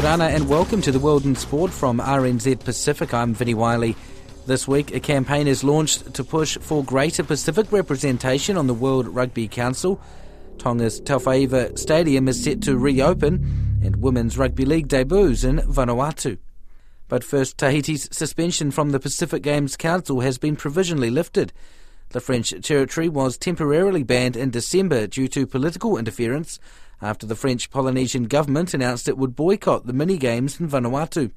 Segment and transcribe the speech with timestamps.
[0.00, 3.14] Kia and welcome to the World in Sport from RNZ Pacific.
[3.14, 3.96] I'm Vinnie Wiley.
[4.44, 9.08] This week, a campaign is launched to push for greater Pacific representation on the World
[9.08, 9.98] Rugby Council.
[10.58, 16.36] Tonga's Teufaiva Stadium is set to reopen, and Women's Rugby League debuts in Vanuatu.
[17.08, 21.54] But first, Tahiti's suspension from the Pacific Games Council has been provisionally lifted.
[22.10, 26.60] The French territory was temporarily banned in December due to political interference
[27.00, 31.30] after the French Polynesian government announced it would boycott the mini games in Vanuatu.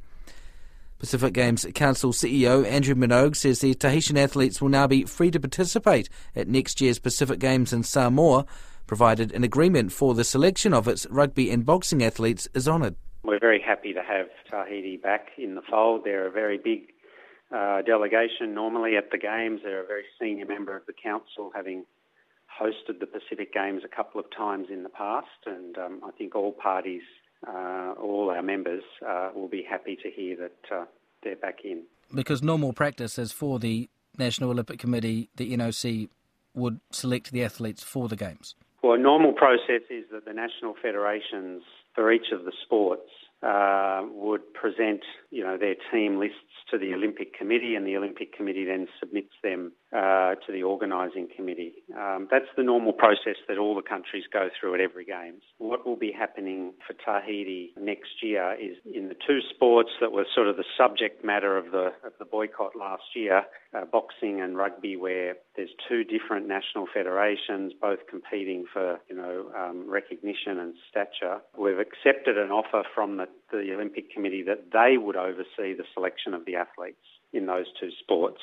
[0.99, 5.39] Pacific Games Council CEO Andrew Minogue says the Tahitian athletes will now be free to
[5.39, 8.45] participate at next year's Pacific Games in Samoa,
[8.85, 12.95] provided an agreement for the selection of its rugby and boxing athletes is honoured.
[13.23, 16.01] We're very happy to have Tahiti back in the fold.
[16.03, 16.91] They're a very big
[17.55, 19.61] uh, delegation normally at the Games.
[19.63, 21.85] They're a very senior member of the Council, having
[22.59, 26.35] hosted the Pacific Games a couple of times in the past, and um, I think
[26.35, 27.03] all parties
[27.47, 30.85] uh, all our members uh, will be happy to hear that uh,
[31.23, 31.83] they're back in.
[32.13, 36.09] Because normal practice is for the National Olympic Committee, the NOC
[36.53, 38.55] would select the athletes for the Games.
[38.83, 43.09] Well, a normal process is that the national federations for each of the sports
[43.43, 46.35] uh, would present, you know, their team lists
[46.71, 51.27] to the Olympic Committee, and the Olympic Committee then submits them uh, to the organising
[51.35, 51.73] committee.
[51.97, 55.41] Um, that's the normal process that all the countries go through at every Games.
[55.57, 60.25] What will be happening for Tahiti next year is in the two sports that were
[60.35, 64.57] sort of the subject matter of the of the boycott last year, uh, boxing and
[64.57, 70.75] rugby, where there's two different national federations both competing for you know um, recognition and
[70.89, 71.39] stature.
[71.57, 76.33] We've accepted an offer from the, the Olympic Committee that they would oversee the selection
[76.33, 76.97] of the athletes
[77.33, 78.41] in those two sports.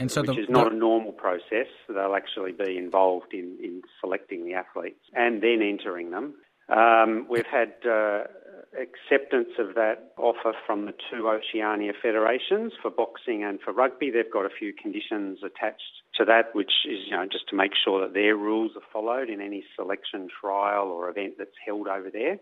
[0.00, 0.76] And so which the, is not the...
[0.76, 1.68] a normal process.
[1.88, 6.34] They'll actually be involved in, in selecting the athletes and then entering them.
[6.70, 8.24] Um, we've had uh,
[8.78, 14.10] acceptance of that offer from the two Oceania federations for boxing and for rugby.
[14.10, 17.72] They've got a few conditions attached to that, which is you know just to make
[17.84, 22.10] sure that their rules are followed in any selection trial or event that's held over
[22.10, 22.38] there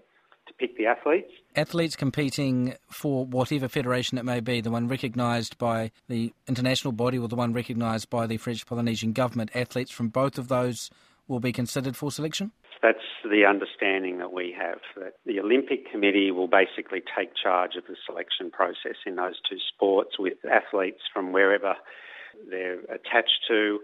[0.48, 1.30] to pick the athletes.
[1.54, 7.18] Athletes competing for whatever federation it may be, the one recognised by the international body
[7.18, 10.90] or the one recognised by the French Polynesian government, athletes from both of those
[11.28, 12.50] will be considered for selection?
[12.82, 14.78] That's the understanding that we have.
[14.96, 19.58] That the Olympic Committee will basically take charge of the selection process in those two
[19.74, 21.74] sports with athletes from wherever
[22.48, 23.80] they're attached to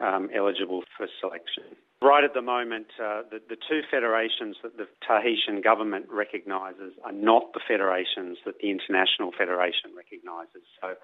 [0.00, 1.64] um, eligible for selection.
[2.00, 7.12] Right at the moment, uh, the, the, two federations that the Tahitian government recognises are
[7.12, 10.62] not the federations that the International Federation recognises.
[10.80, 10.94] So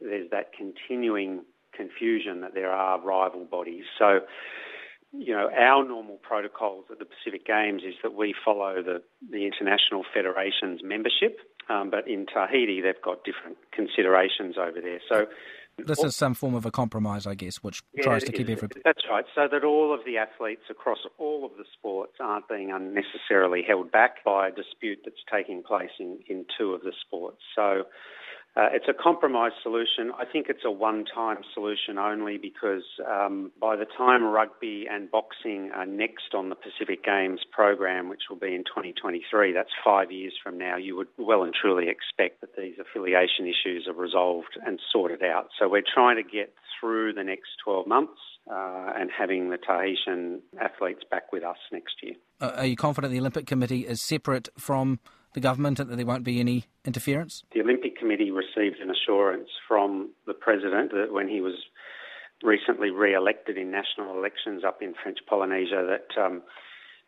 [0.00, 1.42] there's that continuing
[1.72, 3.84] confusion that there are rival bodies.
[3.98, 4.20] So,
[5.12, 9.46] you know, our normal protocols at the Pacific Games is that we follow the, the
[9.46, 15.00] International Federation's membership, um, but in Tahiti they've got different considerations over there.
[15.08, 15.26] So
[15.86, 18.80] this is some form of a compromise, I guess, which yeah, tries to keep everybody.
[18.84, 22.70] That's right, so that all of the athletes across all of the sports aren't being
[22.70, 27.40] unnecessarily held back by a dispute that's taking place in, in two of the sports.
[27.54, 27.84] So
[28.56, 30.10] uh, it's a compromise solution.
[30.18, 35.70] I think it's a one-time solution only because um, by the time rugby and boxing
[35.72, 40.32] are next on the Pacific Games program, which will be in 2023, that's five years
[40.42, 44.80] from now, you would well and truly expect that these affiliation issues are resolved and
[44.92, 45.50] sorted out.
[45.56, 48.18] So we're trying to get through the next 12 months
[48.50, 52.14] uh, and having the Tahitian athletes back with us next year.
[52.40, 54.98] Uh, are you confident the Olympic Committee is separate from
[55.32, 57.44] the government that there won't be any interference?
[57.54, 61.54] The Olympic Committee received an assurance from the President that when he was
[62.42, 66.42] recently re-elected in national elections up in French Polynesia that um,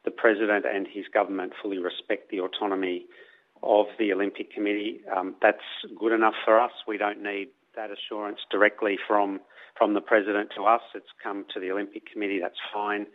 [0.05, 3.07] the President and his government fully respect the autonomy
[3.63, 5.01] of the Olympic Committee.
[5.15, 5.63] Um, that's
[5.99, 6.73] good enough for us.
[6.87, 9.41] We don't need that assurance directly from
[9.79, 10.83] from the President to us.
[10.95, 12.41] It's come to the Olympic Committee.
[12.43, 13.07] That's fine.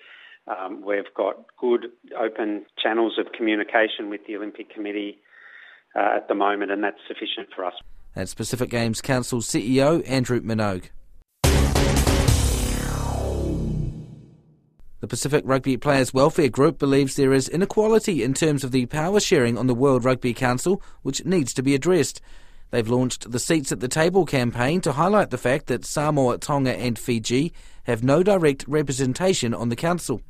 [0.47, 5.19] Um, we've got good open channels of communication with the Olympic Committee
[5.95, 7.73] uh, at the moment, and that's sufficient for us.
[8.13, 10.89] That's Pacific Games Council CEO Andrew Minogue.
[14.99, 19.19] The Pacific Rugby Players Welfare Group believes there is inequality in terms of the power
[19.19, 22.19] sharing on the World Rugby Council, which needs to be addressed.
[22.71, 26.75] They've launched the Seats at the Table campaign to highlight the fact that Samoa, Tonga,
[26.75, 27.53] and Fiji
[27.83, 30.21] have no direct representation on the Council.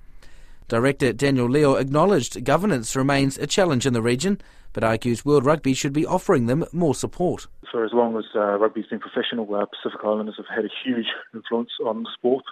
[0.68, 4.42] Director Daniel Leo acknowledged governance remains a challenge in the region,
[4.74, 7.48] but argues World Rugby should be offering them more support.
[7.72, 11.06] For as long as uh, rugby's been professional, uh, Pacific Islanders have had a huge
[11.34, 12.44] influence on the sport.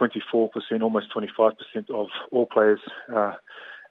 [0.00, 0.48] 24%,
[0.80, 1.52] almost 25%
[1.90, 2.80] of all players
[3.14, 3.34] uh,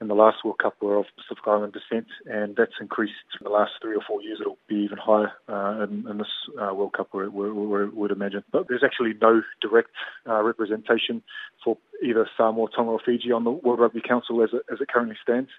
[0.01, 3.51] in the last World Cup were of Pacific Island descent, and that's increased in the
[3.51, 4.39] last three or four years.
[4.42, 6.27] It'll be even higher uh, in, in, this
[6.59, 8.44] uh, World Cup, we, would imagine.
[8.51, 9.92] But there's actually no direct
[10.27, 11.21] uh, representation
[11.63, 14.88] for either Samoa, Tonga, or Fiji on the World Rugby Council as it, as it
[14.88, 15.50] currently stands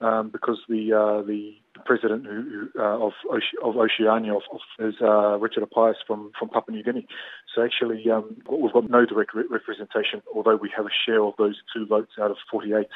[0.00, 1.54] um, because the uh, the
[1.84, 3.12] president who, uh, of
[3.62, 7.06] of Oceania of, of, is uh, Richard Appiah from from Papua New Guinea.
[7.54, 11.34] So actually, um, we've got no direct re- representation, although we have a share of
[11.38, 12.86] those two votes out of 48.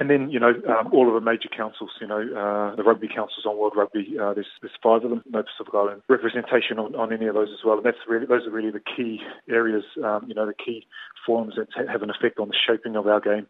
[0.00, 3.06] And then, you know, um, all of the major councils, you know, uh, the rugby
[3.06, 6.96] councils on World Rugby, uh, there's, there's five of them, no Pacific Island representation on,
[6.96, 7.76] on any of those as well.
[7.76, 10.86] And that's really, those are really the key areas, um, you know, the key
[11.24, 13.46] forums that have an effect on the shaping of our game.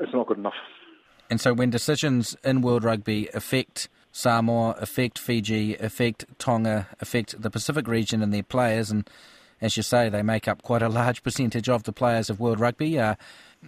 [0.00, 0.54] It's not good enough.
[1.30, 7.50] And so when decisions in World Rugby affect Samoa, affect Fiji, affect Tonga, affect the
[7.50, 9.08] Pacific region and their players, and
[9.60, 12.60] as you say, they make up quite a large percentage of the players of World
[12.60, 12.98] Rugby.
[12.98, 13.14] Uh,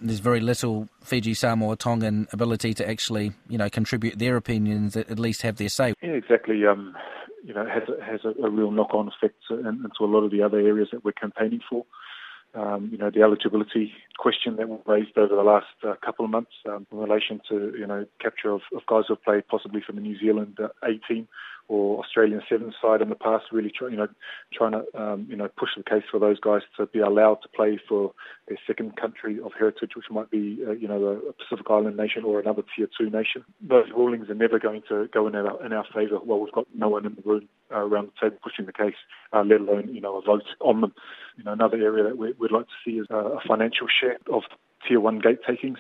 [0.01, 5.19] there's very little Fiji, Samoa, Tongan ability to actually, you know, contribute their opinions, at
[5.19, 5.95] least have their say.
[6.03, 6.67] Yeah, exactly.
[6.67, 6.97] Um,
[7.45, 10.43] you know, it has, has a, a real knock-on effect into a lot of the
[10.43, 11.85] other areas that we're campaigning for
[12.57, 16.31] um, you know, the eligibility question that was raised over the last uh, couple of
[16.31, 19.83] months um, in relation to, you know, capture of, of guys who have played possibly
[19.85, 21.29] for the New Zealand uh, A team
[21.69, 24.09] or Australian Sevens side in the past, really try, you know,
[24.53, 27.49] trying to, um, you know, push the case for those guys to be allowed to
[27.49, 28.13] play for
[28.49, 32.25] their second country of heritage, which might be, uh, you know, a Pacific Island nation
[32.25, 33.45] or another tier two nation.
[33.61, 36.19] Those rulings are never going to go in our, in our favour.
[36.25, 38.95] Well, we've got no one in the room uh, around the table pushing the case,
[39.33, 40.95] uh, let alone, you know, a vote on them.
[41.37, 44.19] You know, another area that we, would like to see is uh, a financial share
[44.33, 44.43] of
[44.87, 45.79] tier one gate takings.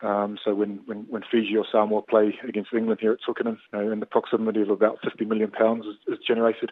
[0.00, 3.78] Um, so when, when, when Fiji or Samoa play against England here at Twickenham, you
[3.78, 6.70] know, in the proximity of about 50 million pounds is, is generated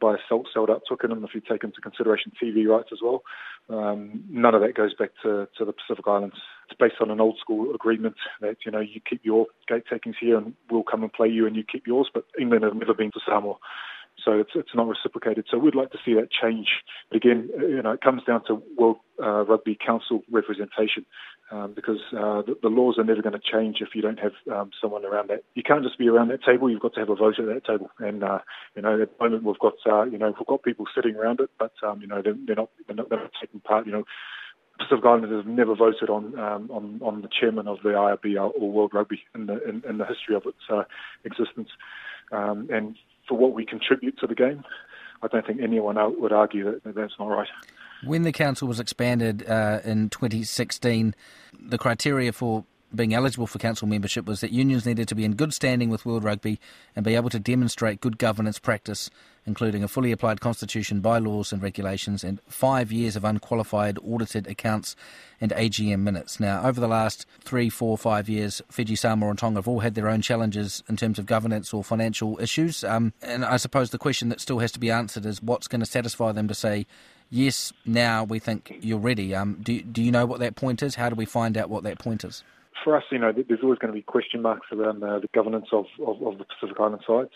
[0.00, 3.22] by a sold, sold out Twickenham if you take into consideration TV rights as well.
[3.70, 6.36] Um, none of that goes back to, to the Pacific Islands.
[6.68, 10.16] It's based on an old school agreement that, you know, you keep your gate takings
[10.20, 12.94] here and we'll come and play you and you keep yours, but England have never
[12.94, 13.56] been to Samoa.
[14.26, 15.46] So it's it's not reciprocated.
[15.48, 16.66] So we'd like to see that change.
[17.08, 21.06] But again, you know, it comes down to World uh, Rugby Council representation
[21.52, 24.32] um, because uh, the, the, laws are never going to change if you don't have
[24.52, 25.44] um, someone around that.
[25.54, 26.68] You can't just be around that table.
[26.68, 27.88] You've got to have a vote at that table.
[28.00, 28.40] And uh,
[28.74, 31.38] you know, at the moment we've got uh, you know we've got people sitting around
[31.40, 33.86] it, but um, you know they're, they're, not, they're not they're not taking part.
[33.86, 34.04] You know.
[34.78, 38.70] Pacific Islanders have never voted on um, on on the chairman of the IRB or
[38.70, 40.82] World Rugby in the in, in the history of its uh,
[41.24, 41.70] existence,
[42.30, 42.94] um, and
[43.28, 44.64] for what we contribute to the game.
[45.22, 47.48] I don't think anyone would argue that that's not right.
[48.04, 51.14] When the council was expanded uh, in 2016,
[51.58, 52.64] the criteria for
[52.94, 56.06] being eligible for council membership was that unions needed to be in good standing with
[56.06, 56.60] World Rugby
[56.94, 59.10] and be able to demonstrate good governance practice,
[59.44, 64.94] including a fully applied constitution, bylaws and regulations, and five years of unqualified audited accounts
[65.40, 66.40] and AGM minutes.
[66.40, 69.94] Now, over the last three, four, five years, Fiji, Samoa, and Tonga have all had
[69.94, 72.84] their own challenges in terms of governance or financial issues.
[72.84, 75.80] Um, and I suppose the question that still has to be answered is what's going
[75.80, 76.86] to satisfy them to say,
[77.30, 79.34] yes, now we think you're ready.
[79.34, 80.94] Um, do, do you know what that point is?
[80.94, 82.44] How do we find out what that point is?
[82.86, 85.66] For us, you know, there's always going to be question marks around uh, the governance
[85.72, 87.32] of, of, of, the Pacific Island sides.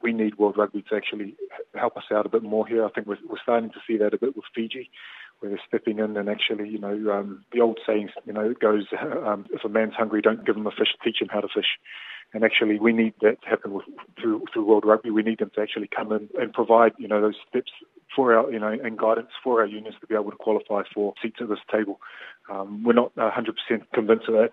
[0.00, 1.34] We need World Rugby to actually
[1.74, 2.84] help us out a bit more here.
[2.84, 4.90] I think we're, we're starting to see that a bit with Fiji,
[5.40, 8.60] where they're stepping in and actually, you know, um, the old saying, you know, it
[8.60, 8.84] goes,
[9.26, 11.80] um, if a man's hungry, don't give him a fish, teach him how to fish.
[12.32, 13.86] And actually, we need that to happen with,
[14.20, 15.10] through, through World Rugby.
[15.10, 17.72] We need them to actually come in and provide, you know, those steps
[18.14, 21.12] for our, you know, and guidance for our unions to be able to qualify for
[21.20, 21.98] seats at this table.
[22.52, 23.54] Um, we're not 100%
[23.94, 24.50] convinced of that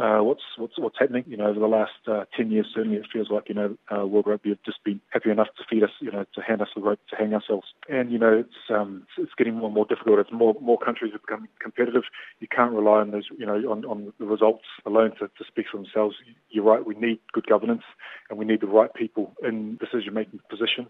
[0.00, 1.24] uh, what's what's what's happening.
[1.26, 4.06] You know, over the last uh, 10 years, certainly it feels like you know uh,
[4.06, 6.68] World Rugby have just been happy enough to feed us, you know, to hand us
[6.74, 7.66] the rope to hang ourselves.
[7.88, 11.12] And you know, it's um, it's getting more and more difficult as more more countries
[11.12, 12.04] have become competitive.
[12.40, 15.66] You can't rely on those, you know, on, on the results alone to, to speak
[15.70, 16.16] for themselves.
[16.50, 16.84] You're right.
[16.84, 17.84] We need good governance,
[18.30, 20.88] and we need the right people in decision-making positions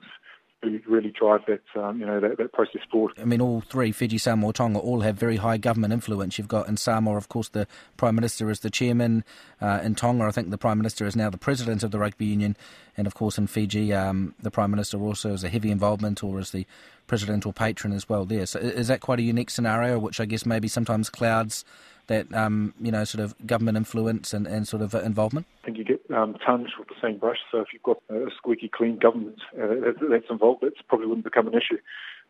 [0.62, 3.14] really drive that, um, you know, that, that, process forward.
[3.18, 6.38] I mean, all three, Fiji, Samoa, Tonga, all have very high government influence.
[6.38, 7.66] You've got in Samoa, of course, the
[7.96, 9.24] Prime Minister is the chairman.
[9.60, 12.26] Uh, in Tonga, I think the Prime Minister is now the president of the rugby
[12.26, 12.56] union.
[12.96, 16.38] And of course, in Fiji, um, the Prime Minister also has a heavy involvement or
[16.38, 16.66] is the
[17.06, 18.46] president or patron as well there.
[18.46, 21.64] So is that quite a unique scenario, which I guess maybe sometimes clouds
[22.06, 25.46] that um, you know sort of government influence and, and sort of involvement?
[25.62, 27.38] I think you get um, tongues with the same brush.
[27.50, 31.46] So if you've got a squeaky clean government uh, that's involved, that probably wouldn't become
[31.46, 31.78] an issue.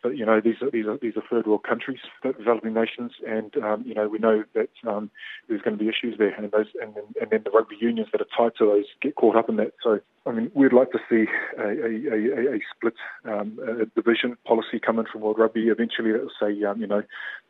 [0.03, 3.57] But you know these are these are these are third world countries, developing nations, and
[3.63, 5.11] um, you know we know that um,
[5.49, 8.09] there's going to be issues there, and those and, then, and then the rugby unions
[8.11, 9.73] that are tied to those get caught up in that.
[9.83, 12.95] So I mean we'd like to see a, a, a, a split
[13.25, 17.05] um, a division policy coming from World Rugby eventually that will say um, you know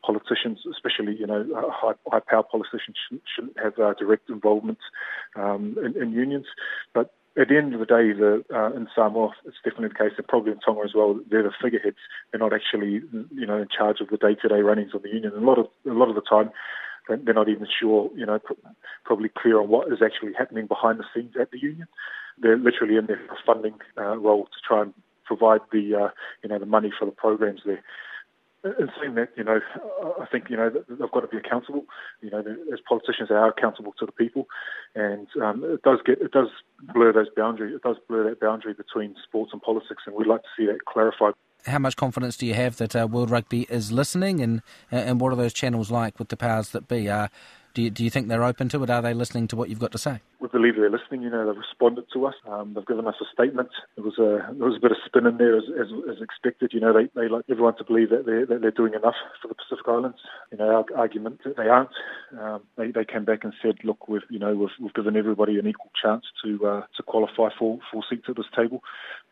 [0.04, 4.78] politicians, especially you know high, high power politicians, shouldn't, shouldn't have uh, direct involvement
[5.36, 6.46] um, in, in unions,
[6.92, 10.12] but at the end of the day, the, uh, in Samoa, it's definitely the case.
[10.16, 11.18] They're probably in Tonga as well.
[11.30, 11.96] They're the figureheads.
[12.30, 13.00] They're not actually,
[13.34, 15.32] you know, in charge of the day-to-day runnings of the union.
[15.34, 16.50] And a lot of a lot of the time,
[17.08, 18.38] they're not even sure, you know,
[19.04, 21.88] probably clear on what is actually happening behind the scenes at the union.
[22.38, 26.08] They're literally in their funding uh, role to try and provide the, uh,
[26.42, 27.82] you know, the money for the programs there
[28.64, 29.60] in saying that, you know,
[30.20, 31.84] I think you know they've got to be accountable.
[32.20, 34.46] You know, as politicians, they are accountable to the people,
[34.94, 36.48] and um, it does get it does
[36.92, 37.74] blur those boundaries.
[37.74, 40.84] It does blur that boundary between sports and politics, and we'd like to see that
[40.86, 41.34] clarified.
[41.66, 45.32] How much confidence do you have that uh, World Rugby is listening, and and what
[45.32, 47.08] are those channels like with the powers that be?
[47.08, 47.28] Uh,
[47.74, 48.90] do you, do you think they're open to it?
[48.90, 50.20] Are they listening to what you've got to say?
[50.40, 51.22] We believe they're listening.
[51.22, 52.34] You know, they've responded to us.
[52.46, 53.70] Um, they've given us a statement.
[53.96, 56.72] There was a there was a bit of spin in there as, as, as expected.
[56.72, 59.48] You know, they, they like everyone to believe that they're, that they're doing enough for
[59.48, 60.18] the Pacific Islands.
[60.50, 61.90] You know, our argument that they aren't.
[62.38, 65.58] Um, they, they came back and said, look, we've you know we've, we've given everybody
[65.58, 68.82] an equal chance to uh, to qualify for for seats at this table.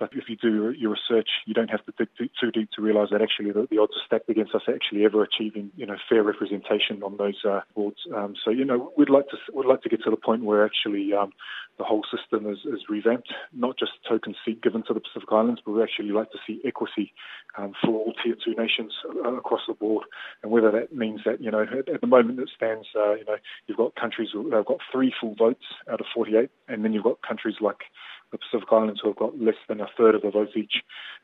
[0.00, 2.08] But if you do your research, you don't have to dig
[2.40, 5.22] too deep to realise that actually the, the, odds are stacked against us actually ever
[5.22, 7.98] achieving you know fair representation on those uh, boards.
[8.16, 10.64] Um, so you know we'd like to we'd like to get to the point where
[10.64, 11.32] actually um,
[11.76, 15.60] the whole system is, is, revamped, not just token seat given to the Pacific Islands,
[15.64, 17.12] but we actually like to see equity
[17.58, 18.92] um, for all tier two nations
[19.24, 20.04] uh, across the board.
[20.42, 23.24] And whether that means that you know at, at the moment it stands, uh, you
[23.26, 26.94] know you've got countries that have got three full votes out of 48, and then
[26.94, 27.82] you've got countries like
[28.32, 30.82] the Pacific Islands who have got less than a third of the votes each.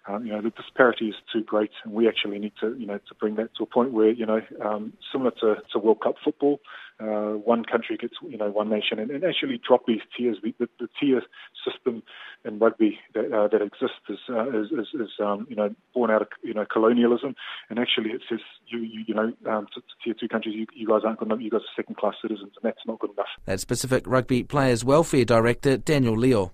[0.09, 2.99] Um, you know, the disparity is too great, and we actually need to, you know,
[2.99, 6.15] to bring that to a point where, you know, um, similar to, to World Cup
[6.25, 6.61] football,
[7.01, 10.39] uh, one country gets, you know, one nation, and, and actually drop these tiers.
[10.43, 11.23] The, the, the tier
[11.67, 12.03] system
[12.45, 16.11] in rugby that, uh, that exists is, uh, is, is, is um, you know, born
[16.11, 17.35] out of, you know, colonialism,
[17.69, 20.67] and actually it says, you, you, you know, um, to, to tier two countries, you,
[20.73, 23.27] you guys aren't good enough, you guys are second-class citizens, and that's not good enough.
[23.45, 26.53] That's Pacific Rugby Players Welfare Director Daniel Leo.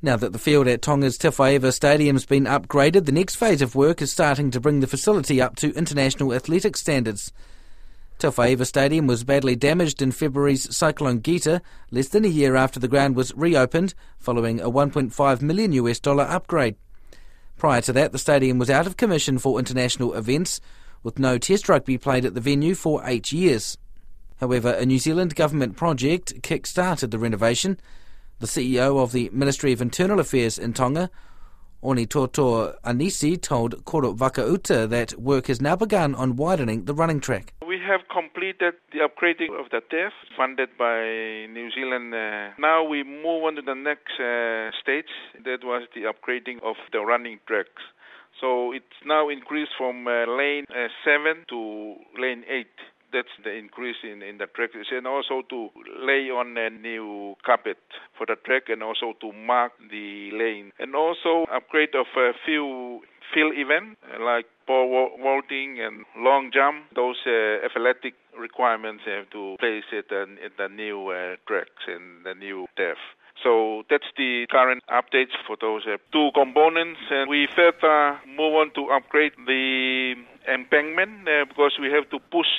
[0.00, 3.74] Now that the field at Tonga's Teufaiva Stadium has been upgraded, the next phase of
[3.74, 7.32] work is starting to bring the facility up to international athletic standards.
[8.20, 12.86] Teufaiva Stadium was badly damaged in February's Cyclone Gita, less than a year after the
[12.86, 16.76] ground was reopened following a 1.5 million US dollar upgrade.
[17.56, 20.60] Prior to that, the stadium was out of commission for international events,
[21.02, 23.76] with no test rugby played at the venue for eight years.
[24.36, 27.80] However, a New Zealand government project kick-started the renovation–
[28.40, 31.10] the CEO of the Ministry of Internal Affairs in Tonga,
[31.82, 37.20] Oni Onitoto Anisi, told Koro Vakauta that work has now begun on widening the running
[37.20, 37.52] track.
[37.66, 42.14] We have completed the upgrading of the TEF funded by New Zealand.
[42.14, 45.10] Uh, now we move on to the next uh, stage.
[45.44, 47.82] That was the upgrading of the running tracks.
[48.40, 52.66] So it's now increased from uh, lane uh, 7 to lane 8
[53.12, 54.70] that's the increase in, in the track.
[54.74, 55.68] And also to
[56.00, 57.78] lay on a new carpet
[58.16, 60.72] for the track and also to mark the lane.
[60.78, 63.00] And also upgrade of a few
[63.34, 66.84] field events like pole vaulting and long jump.
[66.94, 72.34] Those uh, athletic requirements have to place it in, the new uh, tracks and the
[72.34, 72.98] new turf.
[73.42, 77.00] So that's the current updates for those uh, two components.
[77.10, 80.14] And we further move on to upgrade the
[80.52, 82.50] embankment uh, because we have to push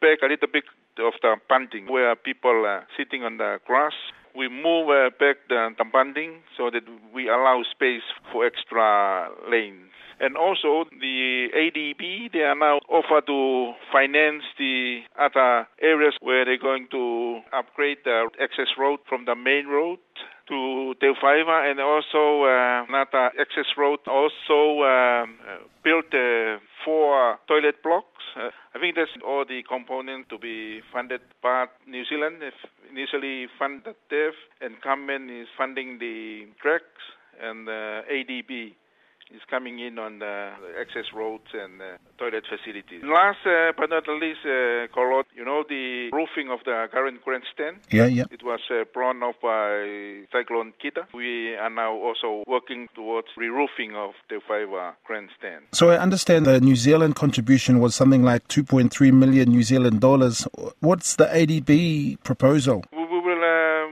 [0.00, 0.64] back a little bit
[0.98, 3.92] of the punting where people are sitting on the grass.
[4.34, 6.82] We move uh, back the, the punting so that
[7.14, 9.90] we allow space for extra lanes.
[10.18, 16.56] And also the ADB, they are now offer to finance the other areas where they're
[16.58, 19.98] going to upgrade the access road from the main road
[20.48, 27.82] to Te and also uh, Nata Access Road also um, uh, built uh, four toilet
[27.82, 28.22] blocks.
[28.36, 32.36] Uh, I think that's all the components to be funded by New Zealand.
[32.42, 32.54] If
[32.90, 37.02] initially funded TEF and government is funding the tracks
[37.42, 38.74] and uh, ADB
[39.34, 43.02] is coming in on the access roads and uh, toilet facilities.
[43.02, 47.78] Last uh, but not least, uh, Colot, you know the roofing of the current grandstand?
[47.90, 48.24] Yeah, yeah.
[48.30, 51.06] It was uh, blown off by Cyclone Gita.
[51.14, 55.64] We are now also working towards re-roofing of the Whaiva grandstand.
[55.72, 60.46] So I understand the New Zealand contribution was something like 2.3 million New Zealand dollars.
[60.80, 62.84] What's the ADB proposal?
[62.92, 63.88] We we will uh,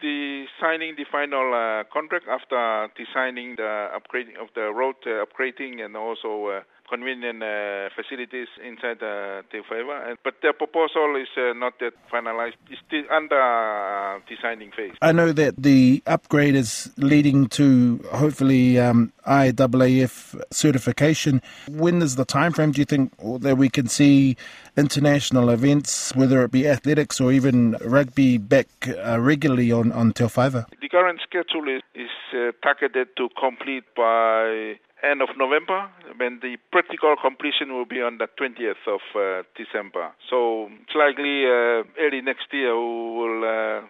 [0.00, 5.84] the signing the final uh, contract after designing the upgrading of the road uh, upgrading
[5.84, 10.16] and also uh, convenient uh, facilities inside uh, Te Whaiva.
[10.22, 12.54] But the proposal is uh, not yet finalized.
[12.70, 14.92] It's still under uh, designing phase.
[15.00, 21.42] I know that the upgrade is leading to hopefully um, IAAF certification.
[21.68, 24.36] When is the time frame, do you think, that we can see
[24.76, 30.66] international events, whether it be athletics or even rugby, back uh, regularly on, on Teufaiva?
[30.80, 36.56] The current schedule is, is uh, targeted to complete by end of November, when the
[36.70, 40.12] practical completion will be on the 20th of uh, December.
[40.30, 43.86] So it's likely uh, early next year we will uh,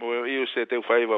[0.00, 0.64] we'll use uh,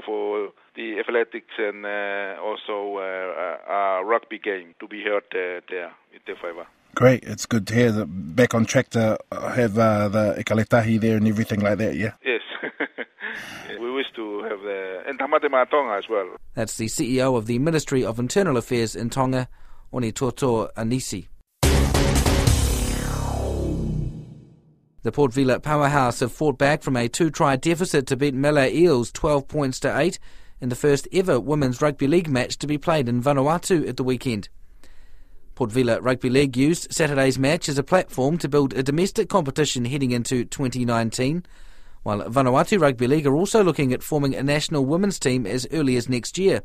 [0.05, 5.61] for the athletics and uh, also uh, a, a rugby game to be held uh,
[5.69, 6.67] there in Teufaiva.
[6.95, 10.99] Great, it's good to hear that back on track to have uh, the Ikale Tahi
[10.99, 12.13] there and everything like that, yeah?
[12.25, 12.43] Yes.
[13.81, 16.37] we wish to have the and Tamate Matonga as well.
[16.55, 19.49] That's the CEO of the Ministry of Internal Affairs in Tonga,
[19.93, 21.29] Onitoto Anisi.
[25.03, 29.13] The Port Vila powerhouse have fought back from a two-try deficit to beat Mele Eels
[29.13, 30.19] 12 points to 8
[30.63, 34.03] in the first ever Women's Rugby League match to be played in Vanuatu at the
[34.03, 34.49] weekend.
[35.55, 39.85] Port Vila Rugby League used Saturday's match as a platform to build a domestic competition
[39.85, 41.45] heading into 2019,
[42.05, 45.97] while Vanuatu Rugby League are also looking at forming a national women's team as early
[45.97, 46.63] as next year.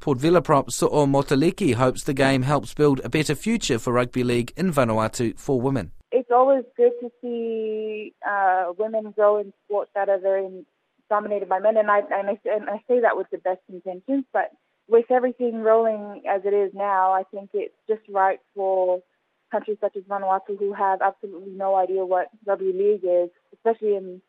[0.00, 4.24] Port Vila prop So'o Motaliki hopes the game helps build a better future for rugby
[4.24, 5.92] league in Vanuatu for women.
[6.10, 10.64] It's always good to see uh, women grow in sports that are very
[11.08, 14.24] dominated by men, and I, and I and I say that with the best intentions,
[14.32, 14.50] but
[14.88, 19.02] with everything rolling as it is now, I think it's just right for
[19.50, 24.20] countries such as Vanuatu who have absolutely no idea what rugby league is, especially in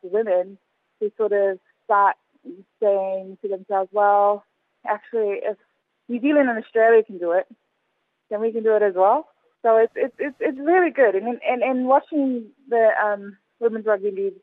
[0.00, 0.58] for women,
[1.00, 2.16] to sort of start
[2.80, 4.44] saying to themselves, well,
[4.86, 5.56] actually, if
[6.08, 7.46] New Zealand and Australia can do it,
[8.30, 9.28] then we can do it as well.
[9.62, 14.34] So it's it's it's, really good, and and and watching the um, women's rugby league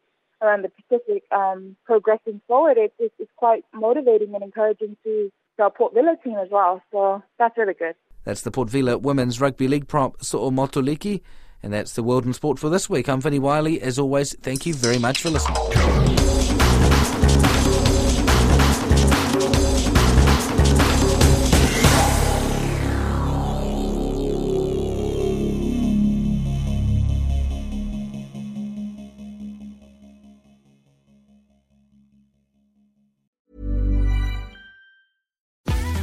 [0.41, 5.71] around the Pacific um, progressing forward, it's, it's it's quite motivating and encouraging to our
[5.71, 6.81] Port Vila team as well.
[6.91, 7.95] So that's really good.
[8.25, 11.21] That's the Port Vila Women's Rugby League prop So'o Motoliki.
[11.65, 13.09] And that's the World in Sport for this week.
[13.09, 13.81] I'm Vinnie Wiley.
[13.81, 16.04] As always, thank you very much for listening.